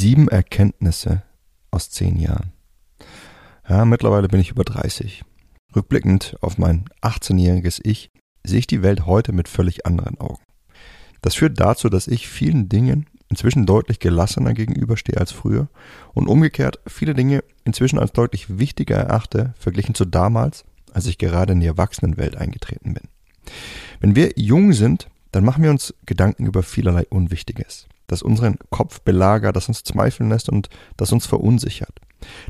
Sieben 0.00 0.28
Erkenntnisse 0.28 1.24
aus 1.72 1.90
zehn 1.90 2.20
Jahren. 2.20 2.52
Ja, 3.68 3.84
mittlerweile 3.84 4.28
bin 4.28 4.38
ich 4.38 4.52
über 4.52 4.62
30. 4.62 5.24
Rückblickend 5.74 6.36
auf 6.40 6.56
mein 6.56 6.84
18-jähriges 7.02 7.80
Ich 7.82 8.12
sehe 8.44 8.60
ich 8.60 8.68
die 8.68 8.84
Welt 8.84 9.06
heute 9.06 9.32
mit 9.32 9.48
völlig 9.48 9.86
anderen 9.86 10.20
Augen. 10.20 10.44
Das 11.20 11.34
führt 11.34 11.58
dazu, 11.58 11.88
dass 11.88 12.06
ich 12.06 12.28
vielen 12.28 12.68
Dingen 12.68 13.06
inzwischen 13.28 13.66
deutlich 13.66 13.98
gelassener 13.98 14.54
gegenüberstehe 14.54 15.16
als 15.16 15.32
früher 15.32 15.66
und 16.14 16.28
umgekehrt 16.28 16.78
viele 16.86 17.14
Dinge 17.14 17.42
inzwischen 17.64 17.98
als 17.98 18.12
deutlich 18.12 18.56
wichtiger 18.56 18.98
erachte, 18.98 19.52
verglichen 19.58 19.96
zu 19.96 20.04
damals, 20.04 20.64
als 20.92 21.06
ich 21.06 21.18
gerade 21.18 21.54
in 21.54 21.60
die 21.60 21.66
Erwachsenenwelt 21.66 22.36
eingetreten 22.36 22.94
bin. 22.94 23.08
Wenn 23.98 24.14
wir 24.14 24.30
jung 24.36 24.74
sind, 24.74 25.08
dann 25.32 25.44
machen 25.44 25.64
wir 25.64 25.72
uns 25.72 25.92
Gedanken 26.06 26.46
über 26.46 26.62
vielerlei 26.62 27.04
Unwichtiges, 27.10 27.88
das 28.08 28.22
unseren 28.22 28.58
Kopf 28.70 29.00
belagert, 29.02 29.54
das 29.54 29.68
uns 29.68 29.84
zweifeln 29.84 30.28
lässt 30.30 30.48
und 30.48 30.68
das 30.96 31.12
uns 31.12 31.26
verunsichert. 31.26 32.00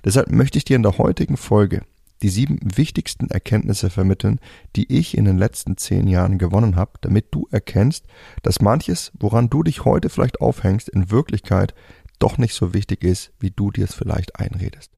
Deshalb 0.04 0.30
möchte 0.30 0.56
ich 0.56 0.64
dir 0.64 0.76
in 0.76 0.82
der 0.82 0.96
heutigen 0.96 1.36
Folge 1.36 1.82
die 2.22 2.30
sieben 2.30 2.58
wichtigsten 2.62 3.30
Erkenntnisse 3.30 3.90
vermitteln, 3.90 4.40
die 4.74 4.92
ich 4.92 5.16
in 5.16 5.24
den 5.24 5.38
letzten 5.38 5.76
zehn 5.76 6.08
Jahren 6.08 6.38
gewonnen 6.38 6.76
habe, 6.76 6.92
damit 7.00 7.26
du 7.30 7.46
erkennst, 7.50 8.06
dass 8.42 8.60
manches, 8.60 9.12
woran 9.18 9.50
du 9.50 9.62
dich 9.62 9.84
heute 9.84 10.08
vielleicht 10.08 10.40
aufhängst, 10.40 10.88
in 10.88 11.10
Wirklichkeit 11.10 11.74
doch 12.18 12.38
nicht 12.38 12.54
so 12.54 12.74
wichtig 12.74 13.04
ist, 13.04 13.30
wie 13.38 13.50
du 13.50 13.70
dir 13.70 13.84
es 13.84 13.94
vielleicht 13.94 14.40
einredest. 14.40 14.97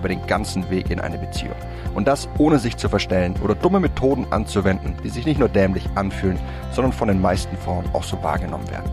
über 0.00 0.08
den 0.08 0.26
ganzen 0.26 0.68
Weg 0.70 0.90
in 0.90 0.98
eine 0.98 1.18
Beziehung. 1.18 1.54
Und 1.94 2.08
das 2.08 2.28
ohne 2.38 2.58
sich 2.58 2.76
zu 2.76 2.88
verstellen 2.88 3.34
oder 3.44 3.54
dumme 3.54 3.78
Methoden 3.80 4.26
anzuwenden, 4.30 4.96
die 5.04 5.10
sich 5.10 5.26
nicht 5.26 5.38
nur 5.38 5.48
dämlich 5.48 5.86
anfühlen, 5.94 6.38
sondern 6.72 6.92
von 6.92 7.08
den 7.08 7.20
meisten 7.20 7.56
Frauen 7.58 7.84
auch 7.92 8.02
so 8.02 8.20
wahrgenommen 8.22 8.68
werden. 8.70 8.90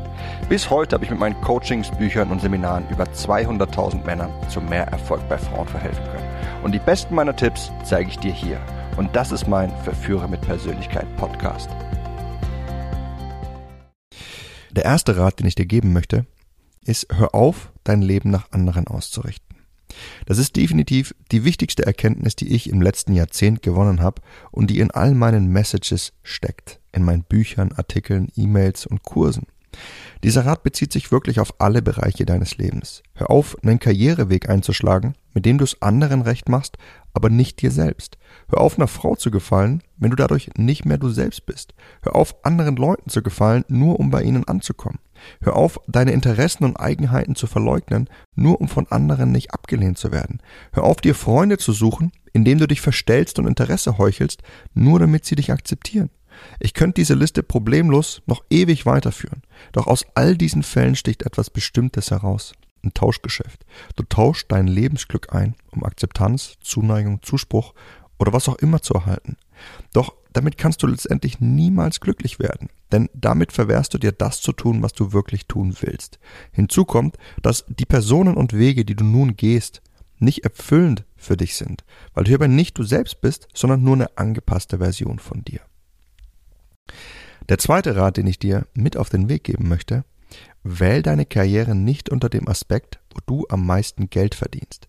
Bis 0.49 0.69
heute 0.69 0.95
habe 0.95 1.05
ich 1.05 1.11
mit 1.11 1.19
meinen 1.19 1.39
Coachings, 1.41 1.89
Büchern 1.91 2.29
und 2.29 2.41
Seminaren 2.41 2.83
über 2.89 3.05
200.000 3.05 4.05
Männern 4.05 4.29
zu 4.49 4.61
mehr 4.61 4.87
Erfolg 4.87 5.21
bei 5.29 5.37
Frauen 5.37 5.67
verhelfen 5.67 6.03
können. 6.05 6.27
Und 6.63 6.73
die 6.73 6.79
besten 6.79 7.15
meiner 7.15 7.35
Tipps 7.35 7.71
zeige 7.83 8.09
ich 8.09 8.19
dir 8.19 8.33
hier. 8.33 8.59
Und 8.97 9.15
das 9.15 9.31
ist 9.31 9.47
mein 9.47 9.71
Verführer 9.83 10.27
mit 10.27 10.41
Persönlichkeit 10.41 11.05
Podcast. 11.17 11.69
Der 14.71 14.85
erste 14.85 15.17
Rat, 15.17 15.39
den 15.39 15.47
ich 15.47 15.55
dir 15.55 15.65
geben 15.65 15.93
möchte, 15.93 16.25
ist, 16.83 17.07
hör 17.13 17.33
auf, 17.33 17.71
dein 17.83 18.01
Leben 18.01 18.29
nach 18.31 18.51
anderen 18.51 18.87
auszurichten. 18.87 19.46
Das 20.25 20.37
ist 20.37 20.55
definitiv 20.55 21.15
die 21.31 21.43
wichtigste 21.43 21.85
Erkenntnis, 21.85 22.35
die 22.35 22.53
ich 22.53 22.69
im 22.69 22.81
letzten 22.81 23.13
Jahrzehnt 23.13 23.61
gewonnen 23.61 24.01
habe 24.01 24.21
und 24.51 24.69
die 24.69 24.79
in 24.79 24.91
all 24.91 25.13
meinen 25.13 25.47
Messages 25.47 26.13
steckt, 26.23 26.79
in 26.91 27.03
meinen 27.03 27.23
Büchern, 27.23 27.71
Artikeln, 27.73 28.29
E-Mails 28.35 28.85
und 28.85 29.03
Kursen. 29.03 29.47
Dieser 30.23 30.45
Rat 30.45 30.63
bezieht 30.63 30.91
sich 30.91 31.11
wirklich 31.11 31.39
auf 31.39 31.53
alle 31.59 31.81
Bereiche 31.81 32.25
deines 32.25 32.57
Lebens. 32.57 33.03
Hör 33.13 33.29
auf, 33.29 33.55
einen 33.63 33.79
Karriereweg 33.79 34.49
einzuschlagen, 34.49 35.13
mit 35.33 35.45
dem 35.45 35.57
du 35.57 35.63
es 35.63 35.81
anderen 35.81 36.21
recht 36.21 36.49
machst, 36.49 36.77
aber 37.13 37.29
nicht 37.29 37.61
dir 37.61 37.71
selbst. 37.71 38.17
Hör 38.49 38.61
auf, 38.61 38.77
einer 38.77 38.87
Frau 38.87 39.15
zu 39.15 39.29
gefallen, 39.31 39.83
wenn 39.97 40.09
du 40.09 40.15
dadurch 40.15 40.49
nicht 40.57 40.85
mehr 40.85 40.97
du 40.97 41.09
selbst 41.09 41.45
bist. 41.45 41.73
Hör 42.01 42.15
auf, 42.15 42.43
anderen 42.43 42.75
Leuten 42.75 43.09
zu 43.09 43.21
gefallen, 43.21 43.63
nur 43.67 43.99
um 43.99 44.09
bei 44.09 44.23
ihnen 44.23 44.47
anzukommen. 44.47 44.99
Hör 45.41 45.55
auf, 45.55 45.79
deine 45.87 46.11
Interessen 46.11 46.63
und 46.63 46.77
Eigenheiten 46.77 47.35
zu 47.35 47.47
verleugnen, 47.47 48.09
nur 48.35 48.59
um 48.61 48.67
von 48.67 48.87
anderen 48.87 49.31
nicht 49.31 49.53
abgelehnt 49.53 49.97
zu 49.97 50.11
werden. 50.11 50.41
Hör 50.73 50.83
auf, 50.83 50.97
dir 50.97 51.15
Freunde 51.15 51.57
zu 51.57 51.73
suchen, 51.73 52.11
indem 52.33 52.57
du 52.59 52.67
dich 52.67 52.81
verstellst 52.81 53.39
und 53.39 53.47
Interesse 53.47 53.97
heuchelst, 53.97 54.43
nur 54.73 54.99
damit 54.99 55.25
sie 55.25 55.35
dich 55.35 55.51
akzeptieren. 55.51 56.09
Ich 56.59 56.73
könnte 56.73 57.01
diese 57.01 57.15
Liste 57.15 57.43
problemlos 57.43 58.21
noch 58.25 58.43
ewig 58.49 58.85
weiterführen. 58.85 59.41
Doch 59.71 59.87
aus 59.87 60.05
all 60.15 60.37
diesen 60.37 60.63
Fällen 60.63 60.95
sticht 60.95 61.23
etwas 61.23 61.49
Bestimmtes 61.49 62.11
heraus. 62.11 62.53
Ein 62.83 62.93
Tauschgeschäft. 62.93 63.65
Du 63.95 64.03
tauschst 64.03 64.51
dein 64.51 64.67
Lebensglück 64.67 65.33
ein, 65.33 65.55
um 65.71 65.83
Akzeptanz, 65.83 66.57
Zuneigung, 66.61 67.21
Zuspruch 67.23 67.73
oder 68.19 68.33
was 68.33 68.47
auch 68.47 68.55
immer 68.57 68.81
zu 68.81 68.93
erhalten. 68.93 69.37
Doch 69.93 70.13
damit 70.37 70.59
kannst 70.59 70.83
du 70.83 70.87
letztendlich 70.87 71.39
niemals 71.39 71.99
glücklich 71.99 72.37
werden, 72.37 72.69
denn 72.91 73.09
damit 73.15 73.51
verwehrst 73.51 73.95
du 73.95 73.97
dir 73.97 74.11
das 74.11 74.39
zu 74.39 74.51
tun, 74.51 74.83
was 74.83 74.93
du 74.93 75.11
wirklich 75.11 75.47
tun 75.47 75.75
willst. 75.81 76.19
Hinzu 76.51 76.85
kommt, 76.85 77.17
dass 77.41 77.65
die 77.67 77.87
Personen 77.87 78.37
und 78.37 78.53
Wege, 78.53 78.85
die 78.85 78.93
du 78.95 79.03
nun 79.03 79.35
gehst, 79.35 79.81
nicht 80.19 80.43
erfüllend 80.43 81.05
für 81.15 81.37
dich 81.37 81.55
sind, 81.55 81.83
weil 82.13 82.23
du 82.23 82.29
hierbei 82.29 82.45
nicht 82.45 82.77
du 82.77 82.83
selbst 82.83 83.19
bist, 83.19 83.47
sondern 83.55 83.81
nur 83.81 83.95
eine 83.95 84.15
angepasste 84.15 84.77
Version 84.77 85.17
von 85.17 85.43
dir. 85.43 85.61
Der 87.49 87.57
zweite 87.57 87.95
Rat, 87.95 88.17
den 88.17 88.27
ich 88.27 88.37
dir 88.37 88.67
mit 88.75 88.95
auf 88.95 89.09
den 89.09 89.29
Weg 89.29 89.43
geben 89.43 89.67
möchte, 89.67 90.05
wähl 90.61 91.01
deine 91.01 91.25
Karriere 91.25 91.73
nicht 91.73 92.11
unter 92.11 92.29
dem 92.29 92.47
Aspekt, 92.47 92.99
wo 93.11 93.21
du 93.25 93.47
am 93.49 93.65
meisten 93.65 94.11
Geld 94.11 94.35
verdienst. 94.35 94.87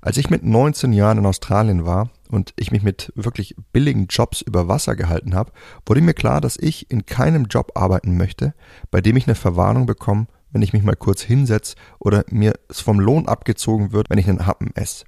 Als 0.00 0.16
ich 0.16 0.30
mit 0.30 0.44
19 0.44 0.94
Jahren 0.94 1.18
in 1.18 1.26
Australien 1.26 1.84
war 1.84 2.08
und 2.30 2.52
ich 2.56 2.70
mich 2.70 2.82
mit 2.82 3.12
wirklich 3.14 3.56
billigen 3.72 4.06
Jobs 4.06 4.40
über 4.40 4.68
Wasser 4.68 4.96
gehalten 4.96 5.34
habe, 5.34 5.52
wurde 5.86 6.00
mir 6.00 6.14
klar, 6.14 6.40
dass 6.40 6.56
ich 6.56 6.90
in 6.90 7.06
keinem 7.06 7.46
Job 7.46 7.72
arbeiten 7.74 8.16
möchte, 8.16 8.54
bei 8.90 9.00
dem 9.00 9.16
ich 9.16 9.26
eine 9.26 9.34
Verwarnung 9.34 9.86
bekomme, 9.86 10.26
wenn 10.50 10.62
ich 10.62 10.72
mich 10.72 10.82
mal 10.82 10.96
kurz 10.96 11.22
hinsetze 11.22 11.76
oder 11.98 12.24
mir 12.30 12.54
es 12.68 12.80
vom 12.80 13.00
Lohn 13.00 13.26
abgezogen 13.26 13.92
wird, 13.92 14.10
wenn 14.10 14.18
ich 14.18 14.28
einen 14.28 14.46
Happen 14.46 14.74
esse. 14.74 15.04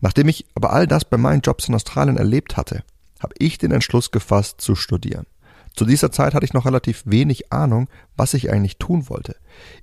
Nachdem 0.00 0.28
ich 0.28 0.46
aber 0.54 0.72
all 0.72 0.86
das 0.86 1.04
bei 1.04 1.16
meinen 1.16 1.42
Jobs 1.42 1.68
in 1.68 1.74
Australien 1.74 2.16
erlebt 2.16 2.56
hatte, 2.56 2.82
habe 3.20 3.34
ich 3.38 3.58
den 3.58 3.72
Entschluss 3.72 4.10
gefasst 4.10 4.60
zu 4.60 4.74
studieren. 4.74 5.26
Zu 5.74 5.84
dieser 5.84 6.12
Zeit 6.12 6.34
hatte 6.34 6.44
ich 6.44 6.52
noch 6.52 6.66
relativ 6.66 7.02
wenig 7.04 7.52
Ahnung, 7.52 7.88
was 8.16 8.34
ich 8.34 8.50
eigentlich 8.50 8.78
tun 8.78 9.08
wollte. 9.08 9.36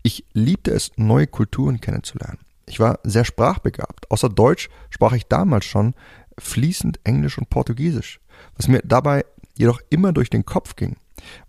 Ich 0.04 0.26
liebte 0.34 0.72
es, 0.72 0.92
neue 0.96 1.28
Kulturen 1.28 1.82
kennenzulernen. 1.82 2.40
Ich 2.66 2.80
war 2.80 3.00
sehr 3.04 3.26
sprachbegabt. 3.26 4.10
Außer 4.10 4.30
Deutsch 4.30 4.70
sprach 4.90 5.12
ich 5.12 5.28
damals 5.28 5.66
schon 5.66 5.94
fließend 6.38 7.00
Englisch 7.04 7.38
und 7.38 7.50
Portugiesisch. 7.50 8.20
Was 8.56 8.68
mir 8.68 8.82
dabei 8.84 9.26
jedoch 9.56 9.80
immer 9.90 10.14
durch 10.14 10.30
den 10.30 10.46
Kopf 10.46 10.76
ging, 10.76 10.98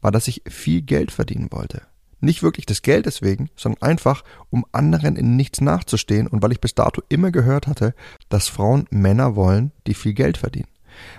war, 0.01 0.11
dass 0.11 0.29
ich 0.29 0.43
viel 0.49 0.83
Geld 0.83 1.11
verdienen 1.11 1.49
wollte. 1.51 1.83
Nicht 2.21 2.43
wirklich 2.43 2.67
des 2.67 2.83
Geldes 2.83 3.21
wegen, 3.21 3.51
sondern 3.57 3.83
einfach, 3.83 4.23
um 4.51 4.65
anderen 4.71 5.17
in 5.17 5.35
nichts 5.35 5.61
nachzustehen 5.61 6.29
und 6.29 6.41
weil 6.43 6.53
ich 6.53 6.61
bis 6.61 6.75
dato 6.75 7.03
immer 7.09 7.33
gehört 7.33 7.67
hatte, 7.67 7.95
dass 8.29 8.49
Frauen 8.49 8.87
Männer 8.91 9.35
wollen, 9.35 9.73
die 9.89 9.95
viel 9.95 10.13
Geld 10.13 10.37
verdienen. 10.37 10.69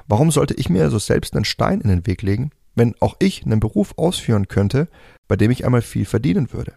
Warum 0.07 0.31
sollte 0.31 0.53
ich 0.53 0.69
mir 0.69 0.83
also 0.83 0.99
selbst 0.99 1.35
einen 1.35 1.45
Stein 1.45 1.81
in 1.81 1.89
den 1.89 2.07
Weg 2.07 2.21
legen, 2.21 2.51
wenn 2.75 2.95
auch 3.01 3.17
ich 3.19 3.45
einen 3.45 3.59
Beruf 3.59 3.93
ausführen 3.97 4.47
könnte, 4.47 4.87
bei 5.27 5.35
dem 5.35 5.51
ich 5.51 5.65
einmal 5.65 5.81
viel 5.81 6.05
verdienen 6.05 6.53
würde? 6.53 6.73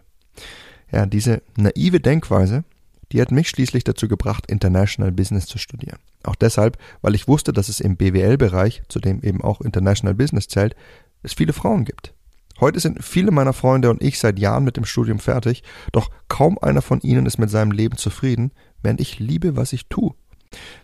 Ja, 0.91 1.05
diese 1.05 1.41
naive 1.55 1.99
Denkweise, 1.99 2.63
die 3.11 3.21
hat 3.21 3.31
mich 3.31 3.49
schließlich 3.49 3.83
dazu 3.83 4.07
gebracht, 4.07 4.45
International 4.47 5.11
Business 5.11 5.45
zu 5.45 5.57
studieren. 5.57 5.99
Auch 6.23 6.35
deshalb, 6.35 6.77
weil 7.01 7.15
ich 7.15 7.27
wusste, 7.27 7.53
dass 7.53 7.69
es 7.69 7.79
im 7.79 7.97
BWL-Bereich, 7.97 8.83
zu 8.89 8.99
dem 8.99 9.21
eben 9.21 9.41
auch 9.41 9.61
International 9.61 10.13
Business 10.13 10.47
zählt, 10.47 10.75
es 11.23 11.33
viele 11.33 11.53
Frauen 11.53 11.85
gibt. 11.85 12.13
Heute 12.59 12.79
sind 12.79 13.03
viele 13.03 13.31
meiner 13.31 13.53
Freunde 13.53 13.89
und 13.89 14.01
ich 14.01 14.17
seit 14.17 14.39
Jahren 14.39 14.63
mit 14.63 14.77
dem 14.77 14.85
Studium 14.85 15.19
fertig, 15.19 15.63
doch 15.91 16.09
kaum 16.27 16.57
einer 16.59 16.81
von 16.81 17.01
ihnen 17.01 17.25
ist 17.25 17.37
mit 17.37 17.51
seinem 17.51 17.71
Leben 17.71 17.97
zufrieden, 17.97 18.51
während 18.81 18.99
ich 18.99 19.19
liebe, 19.19 19.55
was 19.55 19.73
ich 19.73 19.87
tue. 19.87 20.15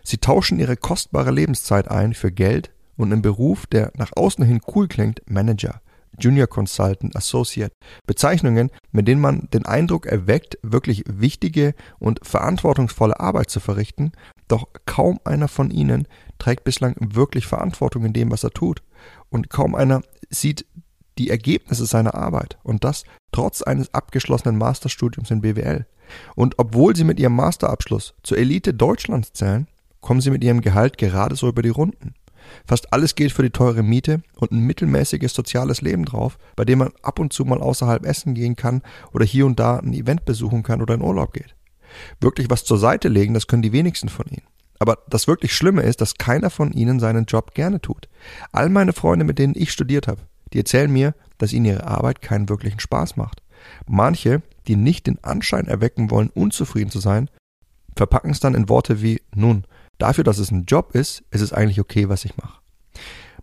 Sie 0.04 0.18
tauschen 0.18 0.60
ihre 0.60 0.76
kostbare 0.76 1.30
Lebenszeit 1.30 1.88
ein 1.88 2.14
für 2.14 2.30
Geld 2.30 2.70
und 2.96 3.12
einen 3.12 3.22
Beruf, 3.22 3.66
der 3.66 3.92
nach 3.96 4.12
außen 4.14 4.44
hin 4.44 4.60
cool 4.74 4.86
klingt, 4.86 5.22
Manager, 5.28 5.80
Junior 6.18 6.46
Consultant, 6.46 7.16
Associate, 7.16 7.72
Bezeichnungen, 8.06 8.70
mit 8.92 9.08
denen 9.08 9.20
man 9.20 9.48
den 9.52 9.66
Eindruck 9.66 10.06
erweckt, 10.06 10.58
wirklich 10.62 11.04
wichtige 11.06 11.74
und 11.98 12.20
verantwortungsvolle 12.22 13.18
Arbeit 13.18 13.50
zu 13.50 13.60
verrichten, 13.60 14.12
doch 14.48 14.68
kaum 14.86 15.18
einer 15.24 15.48
von 15.48 15.70
ihnen 15.70 16.06
trägt 16.38 16.64
bislang 16.64 16.96
wirklich 17.00 17.46
Verantwortung 17.46 18.04
in 18.04 18.12
dem, 18.12 18.30
was 18.30 18.44
er 18.44 18.50
tut, 18.50 18.82
und 19.30 19.50
kaum 19.50 19.74
einer 19.74 20.02
sieht 20.30 20.66
die 21.18 21.30
Ergebnisse 21.30 21.86
seiner 21.86 22.14
Arbeit, 22.14 22.58
und 22.62 22.84
das 22.84 23.04
trotz 23.32 23.62
eines 23.62 23.92
abgeschlossenen 23.94 24.58
Masterstudiums 24.58 25.30
in 25.30 25.40
BWL. 25.40 25.86
Und 26.34 26.58
obwohl 26.58 26.94
sie 26.94 27.04
mit 27.04 27.18
ihrem 27.18 27.36
Masterabschluss 27.36 28.14
zur 28.22 28.38
Elite 28.38 28.74
Deutschlands 28.74 29.32
zählen, 29.32 29.68
kommen 30.00 30.20
sie 30.20 30.30
mit 30.30 30.44
ihrem 30.44 30.60
Gehalt 30.60 30.98
gerade 30.98 31.34
so 31.34 31.48
über 31.48 31.62
die 31.62 31.70
Runden. 31.70 32.14
Fast 32.66 32.92
alles 32.92 33.14
geht 33.14 33.32
für 33.32 33.42
die 33.42 33.50
teure 33.50 33.82
Miete 33.82 34.22
und 34.36 34.52
ein 34.52 34.60
mittelmäßiges 34.60 35.32
soziales 35.32 35.80
Leben 35.80 36.04
drauf, 36.04 36.38
bei 36.56 36.64
dem 36.64 36.78
man 36.80 36.92
ab 37.02 37.18
und 37.18 37.32
zu 37.32 37.44
mal 37.44 37.60
außerhalb 37.60 38.04
essen 38.06 38.34
gehen 38.34 38.56
kann 38.56 38.82
oder 39.12 39.24
hier 39.24 39.46
und 39.46 39.58
da 39.58 39.78
ein 39.78 39.92
Event 39.92 40.24
besuchen 40.24 40.62
kann 40.62 40.82
oder 40.82 40.94
in 40.94 41.02
Urlaub 41.02 41.32
geht. 41.32 41.54
Wirklich 42.20 42.50
was 42.50 42.64
zur 42.64 42.78
Seite 42.78 43.08
legen, 43.08 43.34
das 43.34 43.46
können 43.46 43.62
die 43.62 43.72
wenigsten 43.72 44.08
von 44.08 44.26
ihnen. 44.26 44.46
Aber 44.78 44.98
das 45.08 45.28
wirklich 45.28 45.54
Schlimme 45.54 45.82
ist, 45.82 46.00
dass 46.00 46.18
keiner 46.18 46.50
von 46.50 46.72
ihnen 46.72 47.00
seinen 47.00 47.26
Job 47.26 47.54
gerne 47.54 47.80
tut. 47.80 48.08
All 48.52 48.68
meine 48.68 48.92
Freunde, 48.92 49.24
mit 49.24 49.38
denen 49.38 49.54
ich 49.56 49.72
studiert 49.72 50.08
habe, 50.08 50.22
die 50.52 50.58
erzählen 50.58 50.92
mir, 50.92 51.14
dass 51.38 51.52
ihnen 51.52 51.66
ihre 51.66 51.86
Arbeit 51.86 52.22
keinen 52.22 52.48
wirklichen 52.48 52.80
Spaß 52.80 53.16
macht. 53.16 53.42
Manche, 53.86 54.42
die 54.66 54.76
nicht 54.76 55.06
den 55.06 55.22
Anschein 55.22 55.66
erwecken 55.66 56.10
wollen, 56.10 56.30
unzufrieden 56.30 56.90
zu 56.90 57.00
sein, 57.00 57.30
verpacken 57.96 58.30
es 58.30 58.40
dann 58.40 58.54
in 58.54 58.68
Worte 58.68 59.02
wie, 59.02 59.20
nun, 59.34 59.64
dafür, 59.98 60.24
dass 60.24 60.38
es 60.38 60.50
ein 60.50 60.64
Job 60.64 60.94
ist, 60.94 61.24
ist 61.30 61.40
es 61.40 61.52
eigentlich 61.52 61.80
okay, 61.80 62.08
was 62.08 62.24
ich 62.24 62.36
mache. 62.36 62.60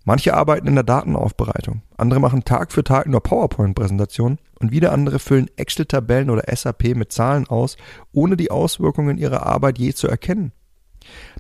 Manche 0.03 0.33
arbeiten 0.33 0.67
in 0.67 0.73
der 0.73 0.83
Datenaufbereitung, 0.83 1.83
andere 1.95 2.19
machen 2.19 2.43
Tag 2.43 2.71
für 2.71 2.83
Tag 2.83 3.05
nur 3.05 3.21
PowerPoint-Präsentationen 3.21 4.39
und 4.59 4.71
wieder 4.71 4.93
andere 4.93 5.19
füllen 5.19 5.49
Excel-Tabellen 5.57 6.31
oder 6.31 6.43
SAP 6.55 6.95
mit 6.95 7.11
Zahlen 7.11 7.47
aus, 7.47 7.77
ohne 8.11 8.35
die 8.35 8.49
Auswirkungen 8.49 9.19
ihrer 9.19 9.45
Arbeit 9.45 9.77
je 9.77 9.93
zu 9.93 10.07
erkennen. 10.07 10.53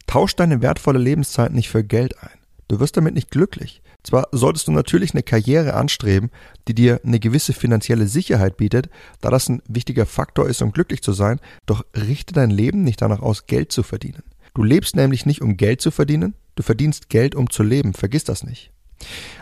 Tausch 0.05 0.35
deine 0.35 0.61
wertvolle 0.61 0.99
Lebenszeit 0.99 1.53
nicht 1.53 1.69
für 1.69 1.83
Geld 1.83 2.21
ein. 2.21 2.37
Du 2.67 2.79
wirst 2.79 2.97
damit 2.97 3.15
nicht 3.15 3.31
glücklich. 3.31 3.81
Zwar 4.03 4.27
solltest 4.31 4.67
du 4.67 4.71
natürlich 4.71 5.13
eine 5.13 5.23
Karriere 5.23 5.73
anstreben, 5.73 6.31
die 6.67 6.73
dir 6.73 7.01
eine 7.03 7.19
gewisse 7.19 7.53
finanzielle 7.53 8.07
Sicherheit 8.07 8.57
bietet, 8.57 8.89
da 9.21 9.29
das 9.29 9.49
ein 9.49 9.61
wichtiger 9.67 10.05
Faktor 10.05 10.47
ist, 10.47 10.61
um 10.61 10.71
glücklich 10.71 11.01
zu 11.03 11.13
sein, 11.13 11.39
doch 11.65 11.83
richte 11.95 12.33
dein 12.33 12.49
Leben 12.49 12.83
nicht 12.83 13.01
danach 13.01 13.21
aus, 13.21 13.45
Geld 13.45 13.71
zu 13.71 13.83
verdienen. 13.83 14.23
Du 14.53 14.63
lebst 14.63 14.95
nämlich 14.95 15.25
nicht, 15.25 15.41
um 15.41 15.55
Geld 15.55 15.81
zu 15.81 15.91
verdienen, 15.91 16.33
du 16.55 16.63
verdienst 16.63 17.09
Geld, 17.09 17.35
um 17.35 17.49
zu 17.49 17.63
leben, 17.63 17.93
vergiss 17.93 18.25
das 18.25 18.43
nicht. 18.43 18.71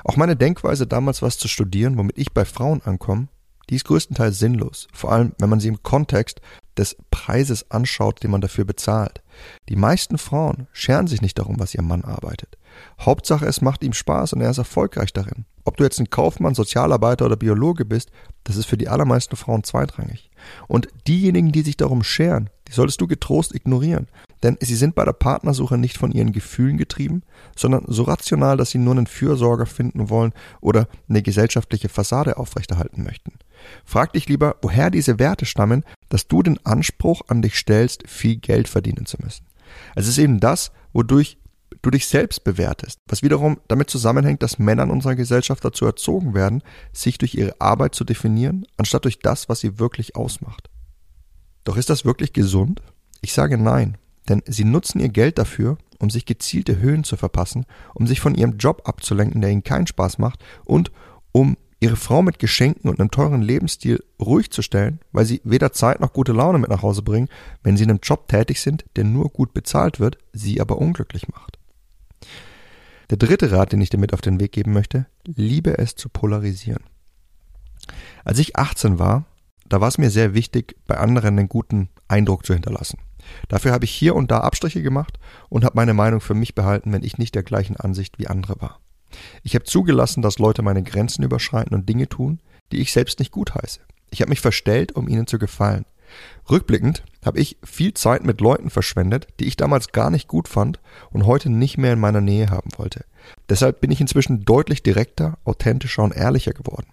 Auch 0.03 0.17
meine 0.17 0.35
Denkweise 0.35 0.85
damals 0.85 1.21
was 1.21 1.37
zu 1.37 1.47
studieren, 1.47 1.97
womit 1.97 2.17
ich 2.17 2.31
bei 2.31 2.45
Frauen 2.45 2.81
ankomme, 2.83 3.27
die 3.69 3.75
ist 3.75 3.85
größtenteils 3.85 4.39
sinnlos, 4.39 4.87
vor 4.93 5.11
allem 5.11 5.33
wenn 5.37 5.49
man 5.49 5.59
sie 5.59 5.67
im 5.67 5.83
Kontext 5.83 6.41
des 6.77 6.95
Preises 7.11 7.69
anschaut, 7.71 8.23
den 8.23 8.31
man 8.31 8.41
dafür 8.41 8.65
bezahlt. 8.65 9.21
Die 9.67 9.75
meisten 9.75 10.17
Frauen 10.17 10.67
scheren 10.71 11.07
sich 11.07 11.21
nicht 11.21 11.37
darum, 11.37 11.59
was 11.59 11.75
ihr 11.75 11.81
Mann 11.81 12.03
arbeitet. 12.03 12.57
Hauptsache, 12.99 13.45
es 13.45 13.61
macht 13.61 13.83
ihm 13.83 13.93
Spaß 13.93 14.33
und 14.33 14.41
er 14.41 14.51
ist 14.51 14.57
erfolgreich 14.59 15.11
darin. 15.11 15.45
Ob 15.65 15.77
du 15.77 15.83
jetzt 15.83 15.99
ein 15.99 16.09
Kaufmann, 16.09 16.55
Sozialarbeiter 16.55 17.25
oder 17.25 17.35
Biologe 17.35 17.83
bist, 17.85 18.11
das 18.43 18.55
ist 18.55 18.65
für 18.65 18.77
die 18.77 18.87
allermeisten 18.87 19.35
Frauen 19.35 19.63
zweitrangig. 19.63 20.31
Und 20.67 20.87
diejenigen, 21.07 21.51
die 21.51 21.61
sich 21.61 21.77
darum 21.77 22.03
scheren, 22.03 22.49
die 22.67 22.73
solltest 22.73 23.01
du 23.01 23.07
getrost 23.07 23.53
ignorieren, 23.53 24.07
denn 24.43 24.57
sie 24.61 24.75
sind 24.75 24.95
bei 24.95 25.05
der 25.05 25.13
Partnersuche 25.13 25.77
nicht 25.77 25.97
von 25.97 26.11
ihren 26.11 26.31
Gefühlen 26.31 26.77
getrieben, 26.77 27.23
sondern 27.55 27.83
so 27.87 28.03
rational, 28.03 28.57
dass 28.57 28.71
sie 28.71 28.77
nur 28.77 28.93
einen 28.93 29.07
Fürsorger 29.07 29.65
finden 29.65 30.09
wollen 30.09 30.33
oder 30.61 30.87
eine 31.07 31.21
gesellschaftliche 31.21 31.89
Fassade 31.89 32.37
aufrechterhalten 32.37 33.03
möchten. 33.03 33.33
Frag 33.83 34.13
dich 34.13 34.27
lieber, 34.27 34.55
woher 34.61 34.89
diese 34.89 35.19
Werte 35.19 35.45
stammen, 35.45 35.83
dass 36.07 36.27
du 36.27 36.41
den 36.41 36.63
Anspruch 36.65 37.21
an 37.27 37.41
dich 37.41 37.55
stellst, 37.55 38.07
viel 38.07 38.37
Geld 38.37 38.67
verdienen 38.67 39.05
zu 39.05 39.17
müssen. 39.21 39.45
Es 39.95 40.07
ist 40.07 40.17
eben 40.17 40.39
das, 40.39 40.71
wodurch 40.93 41.37
du 41.81 41.91
dich 41.91 42.07
selbst 42.07 42.43
bewertest, 42.43 42.97
was 43.07 43.23
wiederum 43.23 43.59
damit 43.67 43.89
zusammenhängt, 43.89 44.43
dass 44.43 44.59
Männer 44.59 44.83
in 44.83 44.89
unserer 44.89 45.15
Gesellschaft 45.15 45.63
dazu 45.63 45.85
erzogen 45.85 46.33
werden, 46.33 46.63
sich 46.91 47.17
durch 47.17 47.35
ihre 47.35 47.59
Arbeit 47.59 47.95
zu 47.95 48.03
definieren, 48.03 48.65
anstatt 48.77 49.05
durch 49.05 49.19
das, 49.19 49.49
was 49.49 49.59
sie 49.59 49.79
wirklich 49.79 50.15
ausmacht. 50.15 50.69
Doch 51.63 51.77
ist 51.77 51.89
das 51.89 52.05
wirklich 52.05 52.33
gesund? 52.33 52.81
Ich 53.21 53.33
sage 53.33 53.57
nein, 53.57 53.97
denn 54.29 54.43
sie 54.45 54.63
nutzen 54.63 54.99
ihr 54.99 55.09
Geld 55.09 55.37
dafür, 55.37 55.77
um 55.99 56.09
sich 56.09 56.25
gezielte 56.25 56.79
Höhen 56.79 57.03
zu 57.03 57.17
verpassen, 57.17 57.65
um 57.93 58.07
sich 58.07 58.19
von 58.19 58.35
ihrem 58.35 58.57
Job 58.57 58.83
abzulenken, 58.85 59.41
der 59.41 59.49
ihnen 59.49 59.63
keinen 59.63 59.87
Spaß 59.87 60.17
macht, 60.17 60.43
und 60.65 60.91
um 61.31 61.57
ihre 61.79 61.95
Frau 61.95 62.21
mit 62.21 62.39
Geschenken 62.39 62.89
und 62.89 62.99
einem 62.99 63.11
teuren 63.11 63.41
Lebensstil 63.41 64.03
ruhig 64.19 64.51
zu 64.51 64.61
stellen, 64.61 64.99
weil 65.11 65.25
sie 65.25 65.41
weder 65.43 65.71
Zeit 65.71 65.99
noch 65.99 66.13
gute 66.13 66.33
Laune 66.33 66.59
mit 66.59 66.69
nach 66.69 66.81
Hause 66.81 67.01
bringen, 67.01 67.29
wenn 67.63 67.77
sie 67.77 67.83
in 67.83 67.89
einem 67.89 67.99
Job 68.03 68.27
tätig 68.27 68.59
sind, 68.59 68.85
der 68.95 69.05
nur 69.05 69.29
gut 69.29 69.53
bezahlt 69.53 69.99
wird, 69.99 70.17
sie 70.33 70.59
aber 70.59 70.77
unglücklich 70.77 71.29
macht. 71.29 71.57
Der 73.09 73.17
dritte 73.17 73.51
Rat, 73.51 73.71
den 73.71 73.81
ich 73.81 73.89
dir 73.89 73.97
mit 73.97 74.13
auf 74.13 74.21
den 74.21 74.39
Weg 74.39 74.51
geben 74.51 74.73
möchte, 74.73 75.07
liebe 75.25 75.77
es 75.77 75.95
zu 75.95 76.09
polarisieren. 76.09 76.83
Als 78.23 78.39
ich 78.39 78.55
18 78.57 78.99
war, 78.99 79.25
da 79.67 79.81
war 79.81 79.87
es 79.87 79.97
mir 79.97 80.09
sehr 80.09 80.33
wichtig, 80.33 80.75
bei 80.85 80.97
anderen 80.97 81.39
einen 81.39 81.49
guten 81.49 81.89
Eindruck 82.07 82.45
zu 82.45 82.53
hinterlassen. 82.53 82.99
Dafür 83.47 83.71
habe 83.71 83.85
ich 83.85 83.91
hier 83.91 84.15
und 84.15 84.31
da 84.31 84.39
Abstriche 84.39 84.81
gemacht 84.81 85.19
und 85.49 85.65
habe 85.65 85.75
meine 85.75 85.93
Meinung 85.93 86.21
für 86.21 86.33
mich 86.33 86.55
behalten, 86.55 86.91
wenn 86.91 87.03
ich 87.03 87.17
nicht 87.17 87.35
der 87.35 87.43
gleichen 87.43 87.75
Ansicht 87.75 88.19
wie 88.19 88.27
andere 88.27 88.61
war. 88.61 88.79
Ich 89.43 89.55
habe 89.55 89.65
zugelassen, 89.65 90.21
dass 90.21 90.39
Leute 90.39 90.61
meine 90.61 90.83
Grenzen 90.83 91.23
überschreiten 91.23 91.75
und 91.75 91.89
Dinge 91.89 92.07
tun, 92.07 92.39
die 92.71 92.79
ich 92.79 92.91
selbst 92.91 93.19
nicht 93.19 93.31
gutheiße. 93.31 93.79
Ich 94.11 94.21
habe 94.21 94.29
mich 94.29 94.41
verstellt, 94.41 94.91
um 94.93 95.07
ihnen 95.07 95.27
zu 95.27 95.39
gefallen. 95.39 95.85
Rückblickend 96.49 97.03
habe 97.23 97.39
ich 97.39 97.57
viel 97.63 97.93
Zeit 97.93 98.23
mit 98.23 98.41
Leuten 98.41 98.69
verschwendet, 98.69 99.27
die 99.39 99.45
ich 99.45 99.57
damals 99.57 99.91
gar 99.91 100.09
nicht 100.09 100.27
gut 100.27 100.47
fand 100.47 100.79
und 101.11 101.25
heute 101.25 101.49
nicht 101.49 101.77
mehr 101.77 101.93
in 101.93 101.99
meiner 101.99 102.21
Nähe 102.21 102.49
haben 102.49 102.71
wollte. 102.77 103.05
Deshalb 103.47 103.81
bin 103.81 103.91
ich 103.91 104.01
inzwischen 104.01 104.45
deutlich 104.45 104.81
direkter, 104.81 105.37
authentischer 105.43 106.03
und 106.03 106.15
ehrlicher 106.15 106.53
geworden. 106.53 106.87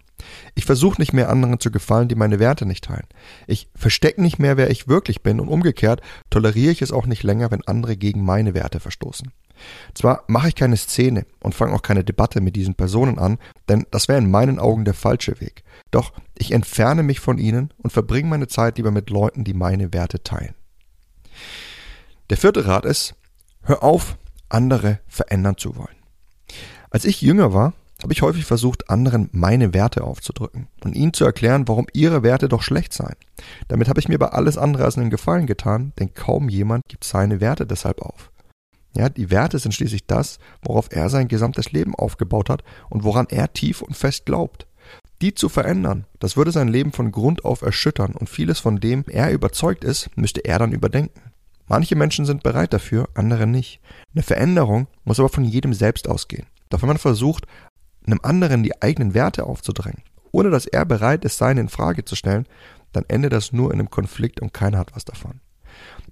Ich 0.55 0.65
versuche 0.65 0.99
nicht 0.99 1.13
mehr 1.13 1.29
anderen 1.29 1.59
zu 1.59 1.71
gefallen, 1.71 2.07
die 2.07 2.15
meine 2.15 2.39
Werte 2.39 2.65
nicht 2.65 2.85
teilen. 2.85 3.07
Ich 3.45 3.69
verstecke 3.75 4.21
nicht 4.21 4.39
mehr, 4.39 4.57
wer 4.57 4.69
ich 4.69 4.87
wirklich 4.87 5.21
bin 5.21 5.39
und 5.39 5.47
umgekehrt 5.47 6.01
toleriere 6.29 6.71
ich 6.71 6.81
es 6.81 6.91
auch 6.91 7.05
nicht 7.05 7.23
länger, 7.23 7.51
wenn 7.51 7.67
andere 7.67 7.97
gegen 7.97 8.25
meine 8.25 8.53
Werte 8.53 8.79
verstoßen. 8.79 9.31
Zwar 9.93 10.23
mache 10.27 10.49
ich 10.49 10.55
keine 10.55 10.77
Szene 10.77 11.25
und 11.39 11.55
fange 11.55 11.73
auch 11.73 11.81
keine 11.81 12.03
Debatte 12.03 12.41
mit 12.41 12.55
diesen 12.55 12.75
Personen 12.75 13.17
an, 13.17 13.39
denn 13.69 13.85
das 13.91 14.07
wäre 14.07 14.19
in 14.19 14.29
meinen 14.29 14.59
Augen 14.59 14.85
der 14.85 14.93
falsche 14.93 15.39
Weg. 15.41 15.63
Doch 15.91 16.13
ich 16.35 16.51
entferne 16.51 17.03
mich 17.03 17.19
von 17.19 17.37
ihnen 17.37 17.73
und 17.77 17.91
verbringe 17.91 18.29
meine 18.29 18.47
Zeit 18.47 18.77
lieber 18.77 18.91
mit 18.91 19.09
Leuten, 19.09 19.43
die 19.43 19.53
meine 19.53 19.93
Werte 19.93 20.21
teilen. 20.21 20.53
Der 22.29 22.37
vierte 22.37 22.65
Rat 22.65 22.85
ist, 22.85 23.15
hör 23.63 23.83
auf, 23.83 24.17
andere 24.49 24.99
verändern 25.07 25.57
zu 25.57 25.75
wollen. 25.75 25.95
Als 26.89 27.05
ich 27.05 27.21
jünger 27.21 27.53
war, 27.53 27.73
habe 28.03 28.13
ich 28.13 28.21
häufig 28.21 28.45
versucht, 28.45 28.89
anderen 28.89 29.29
meine 29.31 29.73
Werte 29.73 30.03
aufzudrücken 30.03 30.67
und 30.83 30.95
ihnen 30.95 31.13
zu 31.13 31.25
erklären, 31.25 31.67
warum 31.67 31.87
ihre 31.93 32.23
Werte 32.23 32.47
doch 32.47 32.61
schlecht 32.61 32.93
seien. 32.93 33.15
Damit 33.67 33.89
habe 33.89 33.99
ich 33.99 34.07
mir 34.07 34.19
bei 34.19 34.29
alles 34.29 34.57
andere 34.57 34.85
als 34.85 34.97
einen 34.97 35.09
Gefallen 35.09 35.47
getan, 35.47 35.93
denn 35.99 36.13
kaum 36.13 36.49
jemand 36.49 36.83
gibt 36.87 37.03
seine 37.03 37.41
Werte 37.41 37.65
deshalb 37.65 38.01
auf. 38.01 38.31
Ja, 38.95 39.09
die 39.09 39.29
Werte 39.29 39.59
sind 39.59 39.73
schließlich 39.73 40.05
das, 40.07 40.39
worauf 40.63 40.87
er 40.91 41.09
sein 41.09 41.27
gesamtes 41.27 41.71
Leben 41.71 41.95
aufgebaut 41.95 42.49
hat 42.49 42.63
und 42.89 43.03
woran 43.03 43.27
er 43.29 43.53
tief 43.53 43.81
und 43.81 43.95
fest 43.95 44.25
glaubt. 44.25 44.67
Die 45.21 45.33
zu 45.33 45.49
verändern, 45.49 46.05
das 46.19 46.37
würde 46.37 46.51
sein 46.51 46.67
Leben 46.67 46.91
von 46.91 47.11
Grund 47.11 47.43
auf 47.43 47.61
erschüttern 47.61 48.13
und 48.13 48.29
vieles 48.29 48.59
von 48.59 48.79
dem 48.79 49.03
er 49.07 49.31
überzeugt 49.31 49.83
ist, 49.83 50.09
müsste 50.15 50.45
er 50.45 50.59
dann 50.59 50.71
überdenken. 50.71 51.21
Manche 51.67 51.95
Menschen 51.95 52.25
sind 52.25 52.43
bereit 52.43 52.71
dafür, 52.71 53.09
andere 53.13 53.45
nicht. 53.45 53.81
Eine 54.13 54.23
Veränderung 54.23 54.87
muss 55.03 55.19
aber 55.19 55.29
von 55.29 55.43
jedem 55.43 55.73
selbst 55.73 56.07
ausgehen. 56.07 56.45
Doch 56.69 56.81
wenn 56.81 56.87
man 56.87 56.97
versucht, 56.97 57.45
einem 58.07 58.19
anderen 58.23 58.63
die 58.63 58.81
eigenen 58.81 59.13
Werte 59.13 59.45
aufzudrängen, 59.45 60.03
ohne 60.31 60.49
dass 60.49 60.65
er 60.65 60.85
bereit 60.85 61.25
ist, 61.25 61.37
seine 61.37 61.61
in 61.61 61.69
Frage 61.69 62.05
zu 62.05 62.15
stellen, 62.15 62.47
dann 62.93 63.05
endet 63.07 63.33
das 63.33 63.53
nur 63.53 63.71
in 63.71 63.79
einem 63.79 63.89
Konflikt 63.89 64.41
und 64.41 64.53
keiner 64.53 64.79
hat 64.79 64.95
was 64.95 65.05
davon. 65.05 65.41